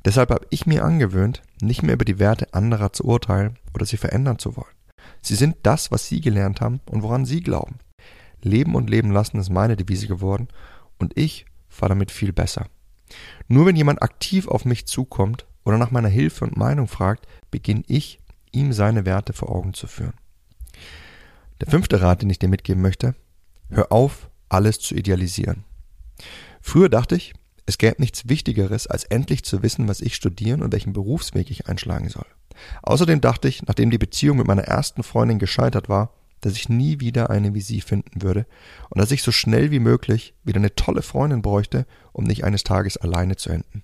Deshalb 0.03 0.29
habe 0.29 0.45
ich 0.51 0.65
mir 0.65 0.83
angewöhnt, 0.83 1.41
nicht 1.61 1.81
mehr 1.81 1.95
über 1.95 2.05
die 2.05 2.19
Werte 2.19 2.53
anderer 2.53 2.93
zu 2.93 3.05
urteilen 3.05 3.57
oder 3.73 3.85
sie 3.85 3.97
verändern 3.97 4.37
zu 4.37 4.55
wollen. 4.55 4.75
Sie 5.21 5.35
sind 5.35 5.57
das, 5.63 5.91
was 5.91 6.07
sie 6.07 6.21
gelernt 6.21 6.61
haben 6.61 6.81
und 6.85 7.01
woran 7.01 7.25
sie 7.25 7.41
glauben. 7.41 7.79
Leben 8.41 8.75
und 8.75 8.89
Leben 8.89 9.11
lassen 9.11 9.39
ist 9.39 9.49
meine 9.49 9.75
Devise 9.75 10.07
geworden 10.07 10.47
und 10.99 11.17
ich 11.17 11.45
fahre 11.67 11.89
damit 11.89 12.11
viel 12.11 12.31
besser. 12.31 12.67
Nur 13.47 13.65
wenn 13.65 13.75
jemand 13.75 14.01
aktiv 14.01 14.47
auf 14.47 14.65
mich 14.65 14.85
zukommt 14.85 15.45
oder 15.63 15.77
nach 15.77 15.91
meiner 15.91 16.09
Hilfe 16.09 16.45
und 16.45 16.57
Meinung 16.57 16.87
fragt, 16.87 17.27
beginne 17.49 17.83
ich, 17.87 18.19
ihm 18.51 18.71
seine 18.71 19.05
Werte 19.05 19.33
vor 19.33 19.49
Augen 19.49 19.73
zu 19.73 19.87
führen. 19.87 20.13
Der 21.61 21.69
fünfte 21.69 22.01
Rat, 22.01 22.21
den 22.21 22.29
ich 22.29 22.39
dir 22.39 22.49
mitgeben 22.49 22.81
möchte, 22.81 23.15
hör 23.69 23.91
auf, 23.91 24.29
alles 24.49 24.79
zu 24.79 24.95
idealisieren. 24.95 25.63
Früher 26.61 26.89
dachte 26.89 27.15
ich, 27.15 27.33
es 27.65 27.77
gäbe 27.77 28.01
nichts 28.01 28.27
Wichtigeres, 28.27 28.87
als 28.87 29.05
endlich 29.05 29.43
zu 29.43 29.63
wissen, 29.63 29.87
was 29.87 30.01
ich 30.01 30.15
studieren 30.15 30.61
und 30.61 30.71
welchen 30.71 30.93
Berufsweg 30.93 31.49
ich 31.49 31.67
einschlagen 31.67 32.09
soll. 32.09 32.25
Außerdem 32.83 33.21
dachte 33.21 33.47
ich, 33.47 33.63
nachdem 33.63 33.89
die 33.89 33.97
Beziehung 33.97 34.37
mit 34.37 34.47
meiner 34.47 34.63
ersten 34.63 35.03
Freundin 35.03 35.39
gescheitert 35.39 35.89
war, 35.89 36.13
dass 36.41 36.53
ich 36.53 36.69
nie 36.69 36.99
wieder 36.99 37.29
eine 37.29 37.53
wie 37.55 37.61
sie 37.61 37.81
finden 37.81 38.21
würde 38.21 38.45
und 38.89 39.01
dass 39.01 39.11
ich 39.11 39.23
so 39.23 39.31
schnell 39.31 39.71
wie 39.71 39.79
möglich 39.79 40.35
wieder 40.43 40.59
eine 40.59 40.75
tolle 40.75 41.01
Freundin 41.01 41.41
bräuchte, 41.41 41.87
um 42.11 42.23
nicht 42.23 42.43
eines 42.43 42.63
Tages 42.63 42.97
alleine 42.97 43.35
zu 43.35 43.49
enden. 43.49 43.83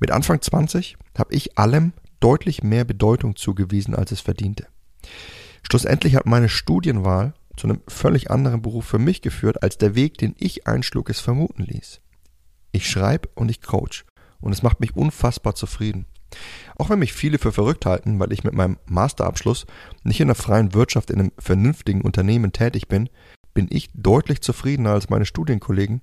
Mit 0.00 0.10
Anfang 0.10 0.40
20 0.40 0.96
habe 1.16 1.34
ich 1.34 1.58
allem 1.58 1.92
deutlich 2.20 2.62
mehr 2.62 2.84
Bedeutung 2.84 3.36
zugewiesen, 3.36 3.94
als 3.94 4.10
es 4.10 4.20
verdiente. 4.20 4.66
Schlussendlich 5.62 6.16
hat 6.16 6.26
meine 6.26 6.48
Studienwahl 6.48 7.34
zu 7.56 7.66
einem 7.66 7.80
völlig 7.88 8.30
anderen 8.30 8.62
Beruf 8.62 8.86
für 8.86 8.98
mich 8.98 9.22
geführt, 9.22 9.62
als 9.62 9.78
der 9.78 9.94
Weg, 9.94 10.18
den 10.18 10.34
ich 10.38 10.66
einschlug, 10.66 11.10
es 11.10 11.20
vermuten 11.20 11.62
ließ. 11.64 12.00
Ich 12.72 12.88
schreibe 12.88 13.28
und 13.34 13.50
ich 13.50 13.60
coach 13.60 14.04
und 14.40 14.52
es 14.52 14.62
macht 14.62 14.80
mich 14.80 14.96
unfassbar 14.96 15.54
zufrieden. 15.54 16.06
Auch 16.76 16.90
wenn 16.90 16.98
mich 16.98 17.12
viele 17.12 17.38
für 17.38 17.52
verrückt 17.52 17.84
halten, 17.84 18.18
weil 18.18 18.32
ich 18.32 18.44
mit 18.44 18.54
meinem 18.54 18.78
Masterabschluss 18.86 19.66
nicht 20.02 20.20
in 20.20 20.28
der 20.28 20.34
freien 20.34 20.72
Wirtschaft 20.72 21.10
in 21.10 21.20
einem 21.20 21.32
vernünftigen 21.38 22.00
Unternehmen 22.00 22.52
tätig 22.52 22.88
bin, 22.88 23.10
bin 23.54 23.68
ich 23.70 23.90
deutlich 23.94 24.40
zufriedener 24.40 24.90
als 24.90 25.10
meine 25.10 25.26
Studienkollegen, 25.26 26.00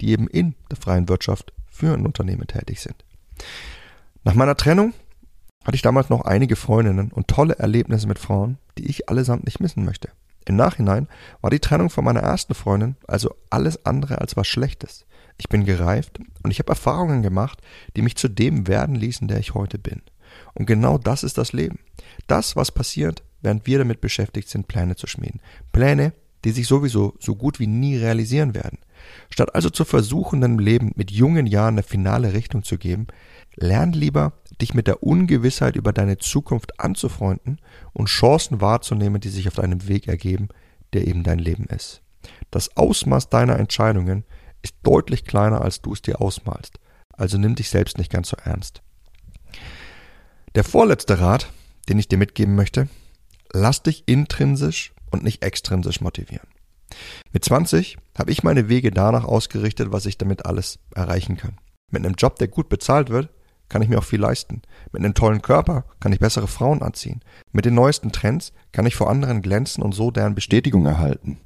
die 0.00 0.10
eben 0.10 0.28
in 0.28 0.54
der 0.70 0.76
freien 0.76 1.08
Wirtschaft 1.08 1.52
für 1.70 1.92
ein 1.92 2.06
Unternehmen 2.06 2.46
tätig 2.46 2.80
sind. 2.80 3.04
Nach 4.24 4.34
meiner 4.34 4.56
Trennung 4.56 4.94
hatte 5.64 5.74
ich 5.74 5.82
damals 5.82 6.08
noch 6.08 6.22
einige 6.22 6.56
Freundinnen 6.56 7.12
und 7.12 7.28
tolle 7.28 7.58
Erlebnisse 7.58 8.06
mit 8.06 8.18
Frauen, 8.18 8.58
die 8.78 8.86
ich 8.86 9.08
allesamt 9.08 9.44
nicht 9.44 9.60
missen 9.60 9.84
möchte. 9.84 10.10
Im 10.44 10.56
Nachhinein 10.56 11.08
war 11.40 11.50
die 11.50 11.60
Trennung 11.60 11.90
von 11.90 12.04
meiner 12.04 12.20
ersten 12.20 12.54
Freundin 12.54 12.96
also 13.06 13.34
alles 13.50 13.86
andere 13.86 14.20
als 14.20 14.36
was 14.36 14.48
Schlechtes. 14.48 15.06
Ich 15.38 15.48
bin 15.48 15.64
gereift 15.64 16.18
und 16.42 16.50
ich 16.50 16.58
habe 16.58 16.70
Erfahrungen 16.70 17.22
gemacht, 17.22 17.60
die 17.96 18.02
mich 18.02 18.16
zu 18.16 18.28
dem 18.28 18.66
werden 18.66 18.94
ließen, 18.94 19.28
der 19.28 19.38
ich 19.38 19.54
heute 19.54 19.78
bin. 19.78 20.02
Und 20.54 20.66
genau 20.66 20.98
das 20.98 21.22
ist 21.22 21.38
das 21.38 21.52
Leben. 21.52 21.78
Das, 22.26 22.56
was 22.56 22.72
passiert, 22.72 23.22
während 23.40 23.66
wir 23.66 23.78
damit 23.78 24.00
beschäftigt 24.00 24.48
sind, 24.48 24.68
Pläne 24.68 24.96
zu 24.96 25.06
schmieden. 25.06 25.40
Pläne, 25.72 26.12
die 26.44 26.50
sich 26.50 26.66
sowieso 26.66 27.14
so 27.20 27.36
gut 27.36 27.60
wie 27.60 27.66
nie 27.66 27.96
realisieren 27.96 28.54
werden. 28.54 28.78
Statt 29.30 29.54
also 29.54 29.70
zu 29.70 29.84
versuchen, 29.84 30.40
deinem 30.40 30.58
Leben 30.58 30.92
mit 30.96 31.10
jungen 31.10 31.46
Jahren 31.46 31.74
eine 31.74 31.82
finale 31.82 32.34
Richtung 32.34 32.62
zu 32.62 32.78
geben, 32.78 33.06
lern 33.56 33.92
lieber, 33.92 34.32
dich 34.60 34.74
mit 34.74 34.86
der 34.86 35.02
Ungewissheit 35.02 35.76
über 35.76 35.92
deine 35.92 36.18
Zukunft 36.18 36.80
anzufreunden 36.80 37.60
und 37.92 38.06
Chancen 38.06 38.60
wahrzunehmen, 38.60 39.20
die 39.20 39.28
sich 39.28 39.48
auf 39.48 39.54
deinem 39.54 39.88
Weg 39.88 40.08
ergeben, 40.08 40.48
der 40.92 41.06
eben 41.06 41.24
dein 41.24 41.38
Leben 41.38 41.66
ist. 41.66 42.02
Das 42.50 42.76
Ausmaß 42.76 43.28
deiner 43.28 43.58
Entscheidungen 43.58 44.24
ist 44.62 44.76
deutlich 44.82 45.24
kleiner, 45.24 45.62
als 45.62 45.82
du 45.82 45.92
es 45.92 46.02
dir 46.02 46.20
ausmalst. 46.20 46.78
Also 47.12 47.38
nimm 47.38 47.54
dich 47.54 47.68
selbst 47.68 47.98
nicht 47.98 48.10
ganz 48.10 48.28
so 48.28 48.36
ernst. 48.42 48.82
Der 50.54 50.64
vorletzte 50.64 51.20
Rat, 51.20 51.52
den 51.88 51.98
ich 51.98 52.08
dir 52.08 52.18
mitgeben 52.18 52.54
möchte, 52.54 52.88
lass 53.52 53.82
dich 53.82 54.04
intrinsisch 54.06 54.92
und 55.10 55.24
nicht 55.24 55.42
extrinsisch 55.42 56.00
motivieren. 56.00 56.48
Mit 57.32 57.44
20 57.44 57.96
habe 58.18 58.30
ich 58.30 58.42
meine 58.42 58.68
Wege 58.68 58.90
danach 58.90 59.24
ausgerichtet, 59.24 59.92
was 59.92 60.06
ich 60.06 60.18
damit 60.18 60.46
alles 60.46 60.78
erreichen 60.94 61.36
kann. 61.36 61.58
Mit 61.90 62.04
einem 62.04 62.14
Job, 62.14 62.38
der 62.38 62.48
gut 62.48 62.68
bezahlt 62.68 63.10
wird, 63.10 63.30
kann 63.68 63.82
ich 63.82 63.88
mir 63.88 63.98
auch 63.98 64.04
viel 64.04 64.20
leisten. 64.20 64.62
Mit 64.92 65.02
einem 65.02 65.14
tollen 65.14 65.42
Körper 65.42 65.84
kann 66.00 66.12
ich 66.12 66.20
bessere 66.20 66.48
Frauen 66.48 66.82
anziehen. 66.82 67.20
Mit 67.52 67.64
den 67.64 67.74
neuesten 67.74 68.12
Trends 68.12 68.52
kann 68.72 68.86
ich 68.86 68.94
vor 68.94 69.10
anderen 69.10 69.42
glänzen 69.42 69.82
und 69.82 69.94
so 69.94 70.10
deren 70.10 70.34
Bestätigung 70.34 70.86
erhalten. 70.86 71.38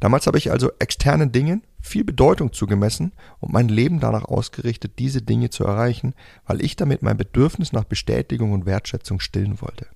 Damals 0.00 0.26
habe 0.26 0.38
ich 0.38 0.50
also 0.50 0.70
externen 0.78 1.32
Dingen 1.32 1.62
viel 1.80 2.04
Bedeutung 2.04 2.52
zugemessen 2.52 3.12
und 3.40 3.52
mein 3.52 3.68
Leben 3.68 4.00
danach 4.00 4.24
ausgerichtet, 4.24 4.98
diese 4.98 5.22
Dinge 5.22 5.50
zu 5.50 5.64
erreichen, 5.64 6.14
weil 6.46 6.62
ich 6.62 6.76
damit 6.76 7.02
mein 7.02 7.16
Bedürfnis 7.16 7.72
nach 7.72 7.84
Bestätigung 7.84 8.52
und 8.52 8.66
Wertschätzung 8.66 9.20
stillen 9.20 9.60
wollte. 9.60 9.86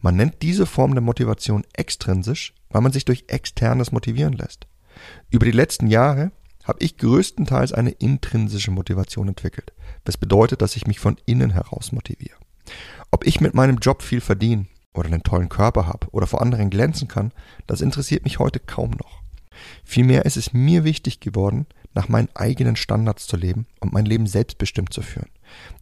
Man 0.00 0.16
nennt 0.16 0.42
diese 0.42 0.66
Form 0.66 0.94
der 0.94 1.02
Motivation 1.02 1.64
extrinsisch, 1.72 2.54
weil 2.70 2.82
man 2.82 2.92
sich 2.92 3.04
durch 3.04 3.24
externes 3.28 3.92
motivieren 3.92 4.34
lässt. 4.34 4.66
Über 5.30 5.46
die 5.46 5.52
letzten 5.52 5.86
Jahre 5.86 6.32
habe 6.66 6.82
ich 6.82 6.96
größtenteils 6.96 7.72
eine 7.72 7.90
intrinsische 7.90 8.70
Motivation 8.70 9.28
entwickelt. 9.28 9.72
Was 10.04 10.16
bedeutet, 10.16 10.62
dass 10.62 10.76
ich 10.76 10.86
mich 10.86 10.98
von 10.98 11.16
innen 11.24 11.50
heraus 11.50 11.92
motiviere. 11.92 12.36
Ob 13.10 13.26
ich 13.26 13.40
mit 13.40 13.54
meinem 13.54 13.78
Job 13.78 14.02
viel 14.02 14.20
verdiene 14.20 14.66
oder 14.92 15.08
einen 15.08 15.22
tollen 15.22 15.48
Körper 15.48 15.86
habe 15.86 16.08
oder 16.10 16.26
vor 16.26 16.42
anderen 16.42 16.70
glänzen 16.70 17.06
kann, 17.06 17.32
das 17.66 17.80
interessiert 17.80 18.24
mich 18.24 18.38
heute 18.38 18.58
kaum 18.58 18.90
noch. 18.90 19.22
Vielmehr 19.84 20.24
ist 20.24 20.36
es 20.36 20.52
mir 20.52 20.84
wichtig 20.84 21.20
geworden, 21.20 21.66
nach 21.94 22.08
meinen 22.08 22.28
eigenen 22.34 22.76
Standards 22.76 23.26
zu 23.26 23.36
leben 23.36 23.66
und 23.80 23.92
mein 23.92 24.04
Leben 24.04 24.26
selbstbestimmt 24.26 24.92
zu 24.92 25.00
führen. 25.02 25.30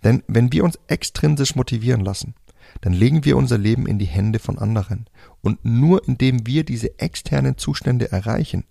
Denn 0.04 0.22
wenn 0.28 0.52
wir 0.52 0.64
uns 0.64 0.78
extrinsisch 0.86 1.56
motivieren 1.56 2.02
lassen, 2.02 2.34
dann 2.82 2.92
legen 2.92 3.24
wir 3.24 3.36
unser 3.36 3.58
Leben 3.58 3.86
in 3.86 3.98
die 3.98 4.04
Hände 4.04 4.38
von 4.38 4.58
anderen. 4.58 5.06
Und 5.40 5.64
nur 5.64 6.06
indem 6.06 6.46
wir 6.46 6.64
diese 6.64 6.98
externen 6.98 7.58
Zustände 7.58 8.12
erreichen, 8.12 8.64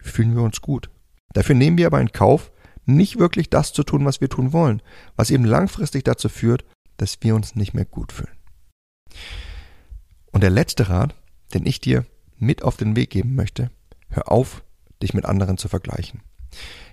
fühlen 0.00 0.34
wir 0.34 0.42
uns 0.42 0.60
gut. 0.60 0.90
Dafür 1.32 1.54
nehmen 1.54 1.78
wir 1.78 1.86
aber 1.86 2.00
in 2.00 2.12
Kauf, 2.12 2.50
nicht 2.86 3.18
wirklich 3.18 3.50
das 3.50 3.72
zu 3.72 3.82
tun, 3.82 4.04
was 4.04 4.20
wir 4.20 4.28
tun 4.28 4.52
wollen, 4.52 4.82
was 5.16 5.30
eben 5.30 5.44
langfristig 5.44 6.04
dazu 6.04 6.28
führt, 6.28 6.64
dass 6.96 7.18
wir 7.20 7.34
uns 7.34 7.54
nicht 7.54 7.74
mehr 7.74 7.84
gut 7.84 8.12
fühlen. 8.12 8.36
Und 10.32 10.42
der 10.42 10.50
letzte 10.50 10.88
Rat, 10.88 11.14
den 11.54 11.66
ich 11.66 11.80
dir 11.80 12.06
mit 12.38 12.62
auf 12.62 12.76
den 12.76 12.96
Weg 12.96 13.10
geben 13.10 13.34
möchte, 13.34 13.70
hör 14.08 14.30
auf, 14.30 14.62
dich 15.02 15.14
mit 15.14 15.26
anderen 15.26 15.58
zu 15.58 15.68
vergleichen. 15.68 16.22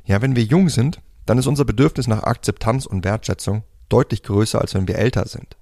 Ja, 0.06 0.22
wenn 0.22 0.36
wir 0.36 0.44
jung 0.44 0.70
sind, 0.70 1.02
dann 1.26 1.38
ist 1.38 1.48
unser 1.48 1.66
Bedürfnis 1.66 2.08
nach 2.08 2.24
Akzeptanz 2.24 2.86
und 2.86 3.04
Wertschätzung 3.04 3.64
deutlich 3.90 4.24
größer, 4.24 4.62
als 4.62 4.74
wenn 4.74 4.88
wir 4.88 4.98
älter 4.98 5.28
sind. 5.28 5.58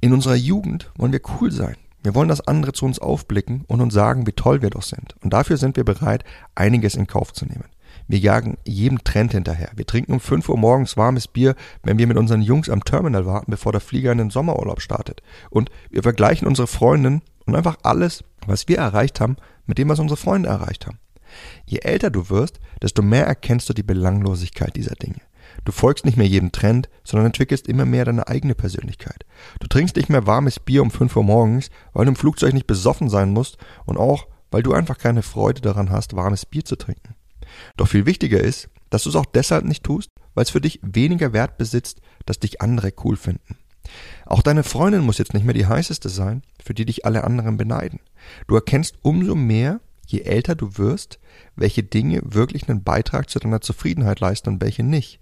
In 0.00 0.12
unserer 0.12 0.34
Jugend 0.34 0.90
wollen 0.96 1.12
wir 1.12 1.20
cool 1.40 1.50
sein. 1.50 1.76
Wir 2.06 2.14
wollen, 2.14 2.28
dass 2.28 2.46
andere 2.46 2.72
zu 2.72 2.84
uns 2.84 3.00
aufblicken 3.00 3.64
und 3.66 3.80
uns 3.80 3.92
sagen, 3.92 4.28
wie 4.28 4.32
toll 4.32 4.62
wir 4.62 4.70
doch 4.70 4.84
sind. 4.84 5.16
Und 5.24 5.32
dafür 5.32 5.56
sind 5.56 5.76
wir 5.76 5.82
bereit, 5.82 6.22
einiges 6.54 6.94
in 6.94 7.08
Kauf 7.08 7.32
zu 7.32 7.46
nehmen. 7.46 7.64
Wir 8.06 8.20
jagen 8.20 8.58
jedem 8.64 9.02
Trend 9.02 9.32
hinterher. 9.32 9.70
Wir 9.74 9.86
trinken 9.86 10.12
um 10.12 10.20
5 10.20 10.48
Uhr 10.48 10.56
morgens 10.56 10.96
warmes 10.96 11.26
Bier, 11.26 11.56
wenn 11.82 11.98
wir 11.98 12.06
mit 12.06 12.16
unseren 12.16 12.42
Jungs 12.42 12.70
am 12.70 12.84
Terminal 12.84 13.26
warten, 13.26 13.50
bevor 13.50 13.72
der 13.72 13.80
Flieger 13.80 14.12
in 14.12 14.18
den 14.18 14.30
Sommerurlaub 14.30 14.80
startet. 14.80 15.20
Und 15.50 15.72
wir 15.90 16.04
vergleichen 16.04 16.46
unsere 16.46 16.68
Freundinnen 16.68 17.22
und 17.44 17.56
einfach 17.56 17.76
alles, 17.82 18.22
was 18.46 18.68
wir 18.68 18.78
erreicht 18.78 19.18
haben, 19.18 19.34
mit 19.66 19.76
dem, 19.76 19.88
was 19.88 19.98
unsere 19.98 20.16
Freunde 20.16 20.48
erreicht 20.48 20.86
haben. 20.86 21.00
Je 21.64 21.78
älter 21.78 22.10
du 22.10 22.30
wirst, 22.30 22.60
desto 22.80 23.02
mehr 23.02 23.26
erkennst 23.26 23.68
du 23.68 23.72
die 23.72 23.82
Belanglosigkeit 23.82 24.76
dieser 24.76 24.94
Dinge. 24.94 25.22
Du 25.64 25.72
folgst 25.72 26.04
nicht 26.04 26.16
mehr 26.16 26.26
jedem 26.26 26.52
Trend, 26.52 26.88
sondern 27.04 27.26
entwickelst 27.26 27.66
immer 27.66 27.84
mehr 27.84 28.04
deine 28.04 28.28
eigene 28.28 28.54
Persönlichkeit. 28.54 29.24
Du 29.60 29.66
trinkst 29.66 29.96
nicht 29.96 30.08
mehr 30.08 30.26
warmes 30.26 30.60
Bier 30.60 30.82
um 30.82 30.90
5 30.90 31.16
Uhr 31.16 31.24
morgens, 31.24 31.70
weil 31.92 32.04
du 32.04 32.10
im 32.10 32.16
Flugzeug 32.16 32.52
nicht 32.52 32.66
besoffen 32.66 33.08
sein 33.08 33.32
musst 33.32 33.58
und 33.84 33.96
auch, 33.96 34.26
weil 34.50 34.62
du 34.62 34.72
einfach 34.72 34.98
keine 34.98 35.22
Freude 35.22 35.60
daran 35.60 35.90
hast, 35.90 36.14
warmes 36.14 36.46
Bier 36.46 36.64
zu 36.64 36.76
trinken. 36.76 37.14
Doch 37.76 37.88
viel 37.88 38.06
wichtiger 38.06 38.40
ist, 38.40 38.68
dass 38.90 39.02
du 39.02 39.10
es 39.10 39.16
auch 39.16 39.26
deshalb 39.26 39.64
nicht 39.64 39.84
tust, 39.84 40.10
weil 40.34 40.44
es 40.44 40.50
für 40.50 40.60
dich 40.60 40.80
weniger 40.82 41.32
Wert 41.32 41.58
besitzt, 41.58 42.00
dass 42.24 42.38
dich 42.38 42.60
andere 42.60 42.92
cool 43.04 43.16
finden. 43.16 43.56
Auch 44.24 44.42
deine 44.42 44.64
Freundin 44.64 45.02
muss 45.02 45.18
jetzt 45.18 45.34
nicht 45.34 45.44
mehr 45.44 45.54
die 45.54 45.66
heißeste 45.66 46.08
sein, 46.08 46.42
für 46.62 46.74
die 46.74 46.84
dich 46.84 47.04
alle 47.04 47.24
anderen 47.24 47.56
beneiden. 47.56 48.00
Du 48.48 48.54
erkennst 48.56 48.96
umso 49.02 49.34
mehr, 49.34 49.80
je 50.06 50.20
älter 50.20 50.54
du 50.54 50.78
wirst, 50.78 51.18
welche 51.56 51.82
Dinge 51.82 52.20
wirklich 52.24 52.68
einen 52.68 52.82
Beitrag 52.82 53.28
zu 53.28 53.38
deiner 53.38 53.60
Zufriedenheit 53.60 54.20
leisten 54.20 54.50
und 54.50 54.62
welche 54.62 54.82
nicht. 54.82 55.20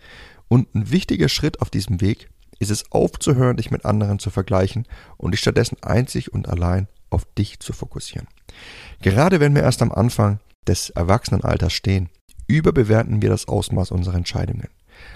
Und 0.49 0.75
ein 0.75 0.91
wichtiger 0.91 1.29
Schritt 1.29 1.61
auf 1.61 1.71
diesem 1.71 2.00
Weg 2.00 2.29
ist 2.59 2.71
es 2.71 2.93
aufzuhören, 2.93 3.57
dich 3.57 3.71
mit 3.71 3.85
anderen 3.85 4.19
zu 4.19 4.31
vergleichen 4.31 4.87
und 5.17 5.33
dich 5.33 5.41
stattdessen 5.41 5.83
einzig 5.83 6.33
und 6.33 6.49
allein 6.49 6.88
auf 7.11 7.26
dich 7.37 7.61
zu 7.61 7.73
fokussieren. 7.73 8.29
Gerade 9.03 9.41
wenn 9.41 9.55
wir 9.55 9.62
erst 9.62 9.83
am 9.83 9.93
Anfang 9.93 10.38
des 10.67 10.91
Erwachsenenalters 10.91 11.73
stehen, 11.73 12.11
überbewerten 12.47 13.23
wir 13.23 13.31
das 13.31 13.49
Ausmaß 13.49 13.91
unserer 13.91 14.17
Entscheidungen. 14.17 14.69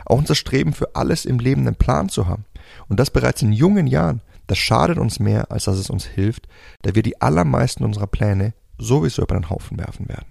Auch 0.05 0.19
unser 0.19 0.35
Streben 0.35 0.73
für 0.73 0.97
alles 0.97 1.25
im 1.25 1.39
Leben 1.39 1.67
einen 1.67 1.77
Plan 1.77 2.09
zu 2.09 2.27
haben 2.27 2.45
und 2.89 2.99
das 2.99 3.11
bereits 3.11 3.43
in 3.43 3.53
jungen 3.53 3.87
Jahren, 3.87 4.23
das 4.47 4.59
schadet 4.59 4.99
uns 4.99 5.21
mehr, 5.21 5.53
als 5.53 5.65
dass 5.65 5.79
es 5.79 5.91
uns 5.91 6.05
hilft, 6.05 6.49
da 6.83 6.95
wir 6.95 7.03
die 7.03 7.21
allermeisten 7.21 7.85
unserer 7.85 8.07
Pläne 8.07 8.55
sowieso 8.79 9.23
über 9.23 9.35
den 9.35 9.51
Haufen 9.51 9.79
werfen 9.79 10.09
werden. 10.09 10.27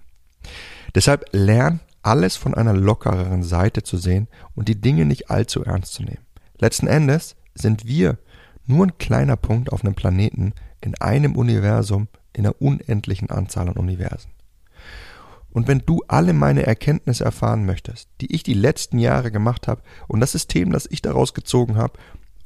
Deshalb 0.95 1.25
lern 1.31 1.79
alles 2.01 2.37
von 2.37 2.53
einer 2.53 2.73
lockereren 2.73 3.43
Seite 3.43 3.83
zu 3.83 3.97
sehen 3.97 4.27
und 4.55 4.69
die 4.69 4.79
Dinge 4.79 5.05
nicht 5.05 5.29
allzu 5.29 5.63
ernst 5.63 5.93
zu 5.93 6.03
nehmen. 6.03 6.25
Letzten 6.57 6.87
Endes 6.87 7.35
sind 7.53 7.85
wir 7.85 8.17
nur 8.65 8.85
ein 8.85 8.97
kleiner 8.97 9.35
Punkt 9.35 9.71
auf 9.71 9.83
einem 9.83 9.95
Planeten 9.95 10.53
in 10.81 10.95
einem 10.95 11.35
Universum 11.35 12.07
in 12.33 12.45
einer 12.45 12.61
unendlichen 12.61 13.29
Anzahl 13.29 13.67
an 13.67 13.77
Universen. 13.77 14.31
Und 15.49 15.67
wenn 15.67 15.79
du 15.79 16.03
alle 16.07 16.33
meine 16.33 16.65
Erkenntnisse 16.65 17.25
erfahren 17.25 17.65
möchtest, 17.65 18.09
die 18.21 18.33
ich 18.33 18.43
die 18.43 18.53
letzten 18.53 18.99
Jahre 18.99 19.31
gemacht 19.31 19.67
habe 19.67 19.81
und 20.07 20.19
das 20.19 20.33
System, 20.33 20.71
das 20.71 20.85
ich 20.89 21.01
daraus 21.01 21.33
gezogen 21.33 21.77
habe, 21.77 21.93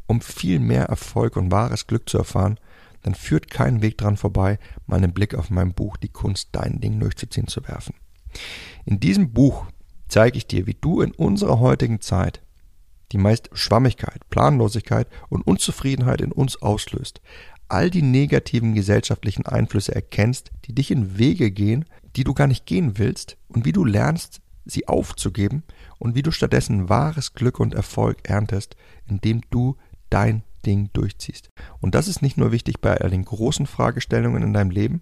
um 0.07 0.21
viel 0.21 0.59
mehr 0.59 0.85
Erfolg 0.85 1.35
und 1.35 1.51
wahres 1.51 1.87
Glück 1.87 2.07
zu 2.07 2.17
erfahren, 2.17 2.57
dann 3.01 3.15
führt 3.15 3.49
kein 3.49 3.81
Weg 3.81 3.97
dran 3.97 4.17
vorbei, 4.17 4.59
mal 4.85 4.97
einen 4.97 5.13
Blick 5.13 5.35
auf 5.35 5.49
mein 5.49 5.73
Buch 5.73 5.97
Die 5.97 6.09
Kunst, 6.09 6.49
dein 6.51 6.79
Ding 6.79 6.99
durchzuziehen 6.99 7.47
zu 7.47 7.67
werfen. 7.67 7.95
In 8.85 8.99
diesem 8.99 9.33
Buch 9.33 9.65
zeige 10.07 10.37
ich 10.37 10.47
dir, 10.47 10.67
wie 10.67 10.77
du 10.79 11.01
in 11.01 11.11
unserer 11.11 11.59
heutigen 11.59 12.01
Zeit 12.01 12.41
die 13.11 13.17
meist 13.17 13.49
Schwammigkeit, 13.53 14.29
Planlosigkeit 14.29 15.07
und 15.29 15.45
Unzufriedenheit 15.45 16.21
in 16.21 16.31
uns 16.31 16.61
auslöst, 16.61 17.21
all 17.67 17.89
die 17.89 18.01
negativen 18.01 18.73
gesellschaftlichen 18.73 19.45
Einflüsse 19.45 19.95
erkennst, 19.95 20.51
die 20.65 20.75
dich 20.75 20.91
in 20.91 21.17
Wege 21.17 21.51
gehen, 21.51 21.85
die 22.15 22.23
du 22.23 22.33
gar 22.33 22.47
nicht 22.47 22.65
gehen 22.65 22.97
willst, 22.97 23.37
und 23.47 23.65
wie 23.65 23.71
du 23.71 23.85
lernst, 23.85 24.41
sie 24.65 24.87
aufzugeben 24.87 25.63
und 25.97 26.15
wie 26.15 26.21
du 26.21 26.31
stattdessen 26.31 26.89
wahres 26.89 27.33
Glück 27.33 27.59
und 27.59 27.73
Erfolg 27.73 28.29
erntest, 28.29 28.75
indem 29.07 29.41
du 29.49 29.77
dein 30.09 30.43
Ding 30.61 30.89
durchziehst. 30.93 31.49
Und 31.79 31.95
das 31.95 32.07
ist 32.07 32.21
nicht 32.21 32.37
nur 32.37 32.51
wichtig 32.51 32.81
bei 32.81 32.97
all 32.97 33.09
den 33.09 33.25
großen 33.25 33.65
Fragestellungen 33.65 34.43
in 34.43 34.53
deinem 34.53 34.71
Leben, 34.71 35.01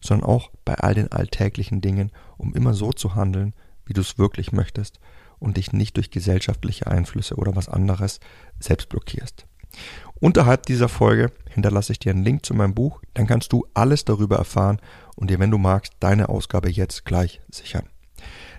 sondern 0.00 0.28
auch 0.28 0.50
bei 0.64 0.74
all 0.74 0.94
den 0.94 1.12
alltäglichen 1.12 1.80
Dingen, 1.80 2.10
um 2.36 2.54
immer 2.54 2.74
so 2.74 2.92
zu 2.92 3.14
handeln, 3.14 3.54
wie 3.86 3.92
du 3.92 4.00
es 4.00 4.18
wirklich 4.18 4.52
möchtest 4.52 5.00
und 5.38 5.56
dich 5.56 5.72
nicht 5.72 5.96
durch 5.96 6.10
gesellschaftliche 6.10 6.86
Einflüsse 6.86 7.36
oder 7.36 7.56
was 7.56 7.68
anderes 7.68 8.20
selbst 8.58 8.88
blockierst. 8.88 9.46
Unterhalb 10.20 10.66
dieser 10.66 10.88
Folge 10.88 11.32
hinterlasse 11.48 11.92
ich 11.92 11.98
dir 11.98 12.10
einen 12.10 12.24
Link 12.24 12.44
zu 12.44 12.54
meinem 12.54 12.74
Buch, 12.74 13.00
dann 13.14 13.26
kannst 13.26 13.52
du 13.52 13.66
alles 13.72 14.04
darüber 14.04 14.36
erfahren 14.36 14.80
und 15.16 15.30
dir, 15.30 15.38
wenn 15.38 15.50
du 15.50 15.58
magst, 15.58 15.94
deine 16.00 16.28
Ausgabe 16.28 16.70
jetzt 16.70 17.04
gleich 17.04 17.40
sichern. 17.50 17.88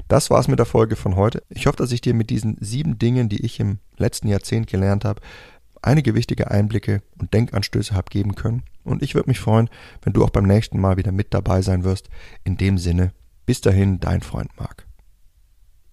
Das 0.07 0.29
war's 0.29 0.47
mit 0.47 0.59
der 0.59 0.65
Folge 0.65 0.95
von 0.95 1.15
heute. 1.15 1.43
Ich 1.49 1.67
hoffe, 1.67 1.77
dass 1.77 1.91
ich 1.91 2.01
dir 2.01 2.13
mit 2.13 2.29
diesen 2.29 2.57
sieben 2.59 2.97
Dingen, 2.97 3.29
die 3.29 3.45
ich 3.45 3.59
im 3.59 3.79
letzten 3.97 4.27
Jahrzehnt 4.27 4.67
gelernt 4.67 5.05
habe, 5.05 5.21
einige 5.81 6.15
wichtige 6.15 6.51
Einblicke 6.51 7.01
und 7.19 7.33
Denkanstöße 7.33 7.93
habe 7.93 8.09
geben 8.09 8.35
können. 8.35 8.63
Und 8.83 9.03
ich 9.03 9.15
würde 9.15 9.29
mich 9.29 9.39
freuen, 9.39 9.69
wenn 10.01 10.13
du 10.13 10.23
auch 10.23 10.29
beim 10.29 10.45
nächsten 10.45 10.79
Mal 10.79 10.97
wieder 10.97 11.11
mit 11.11 11.33
dabei 11.33 11.61
sein 11.61 11.83
wirst. 11.83 12.09
In 12.43 12.57
dem 12.57 12.77
Sinne, 12.77 13.13
bis 13.45 13.61
dahin, 13.61 13.99
dein 13.99 14.21
Freund 14.21 14.49
Marc. 14.57 14.85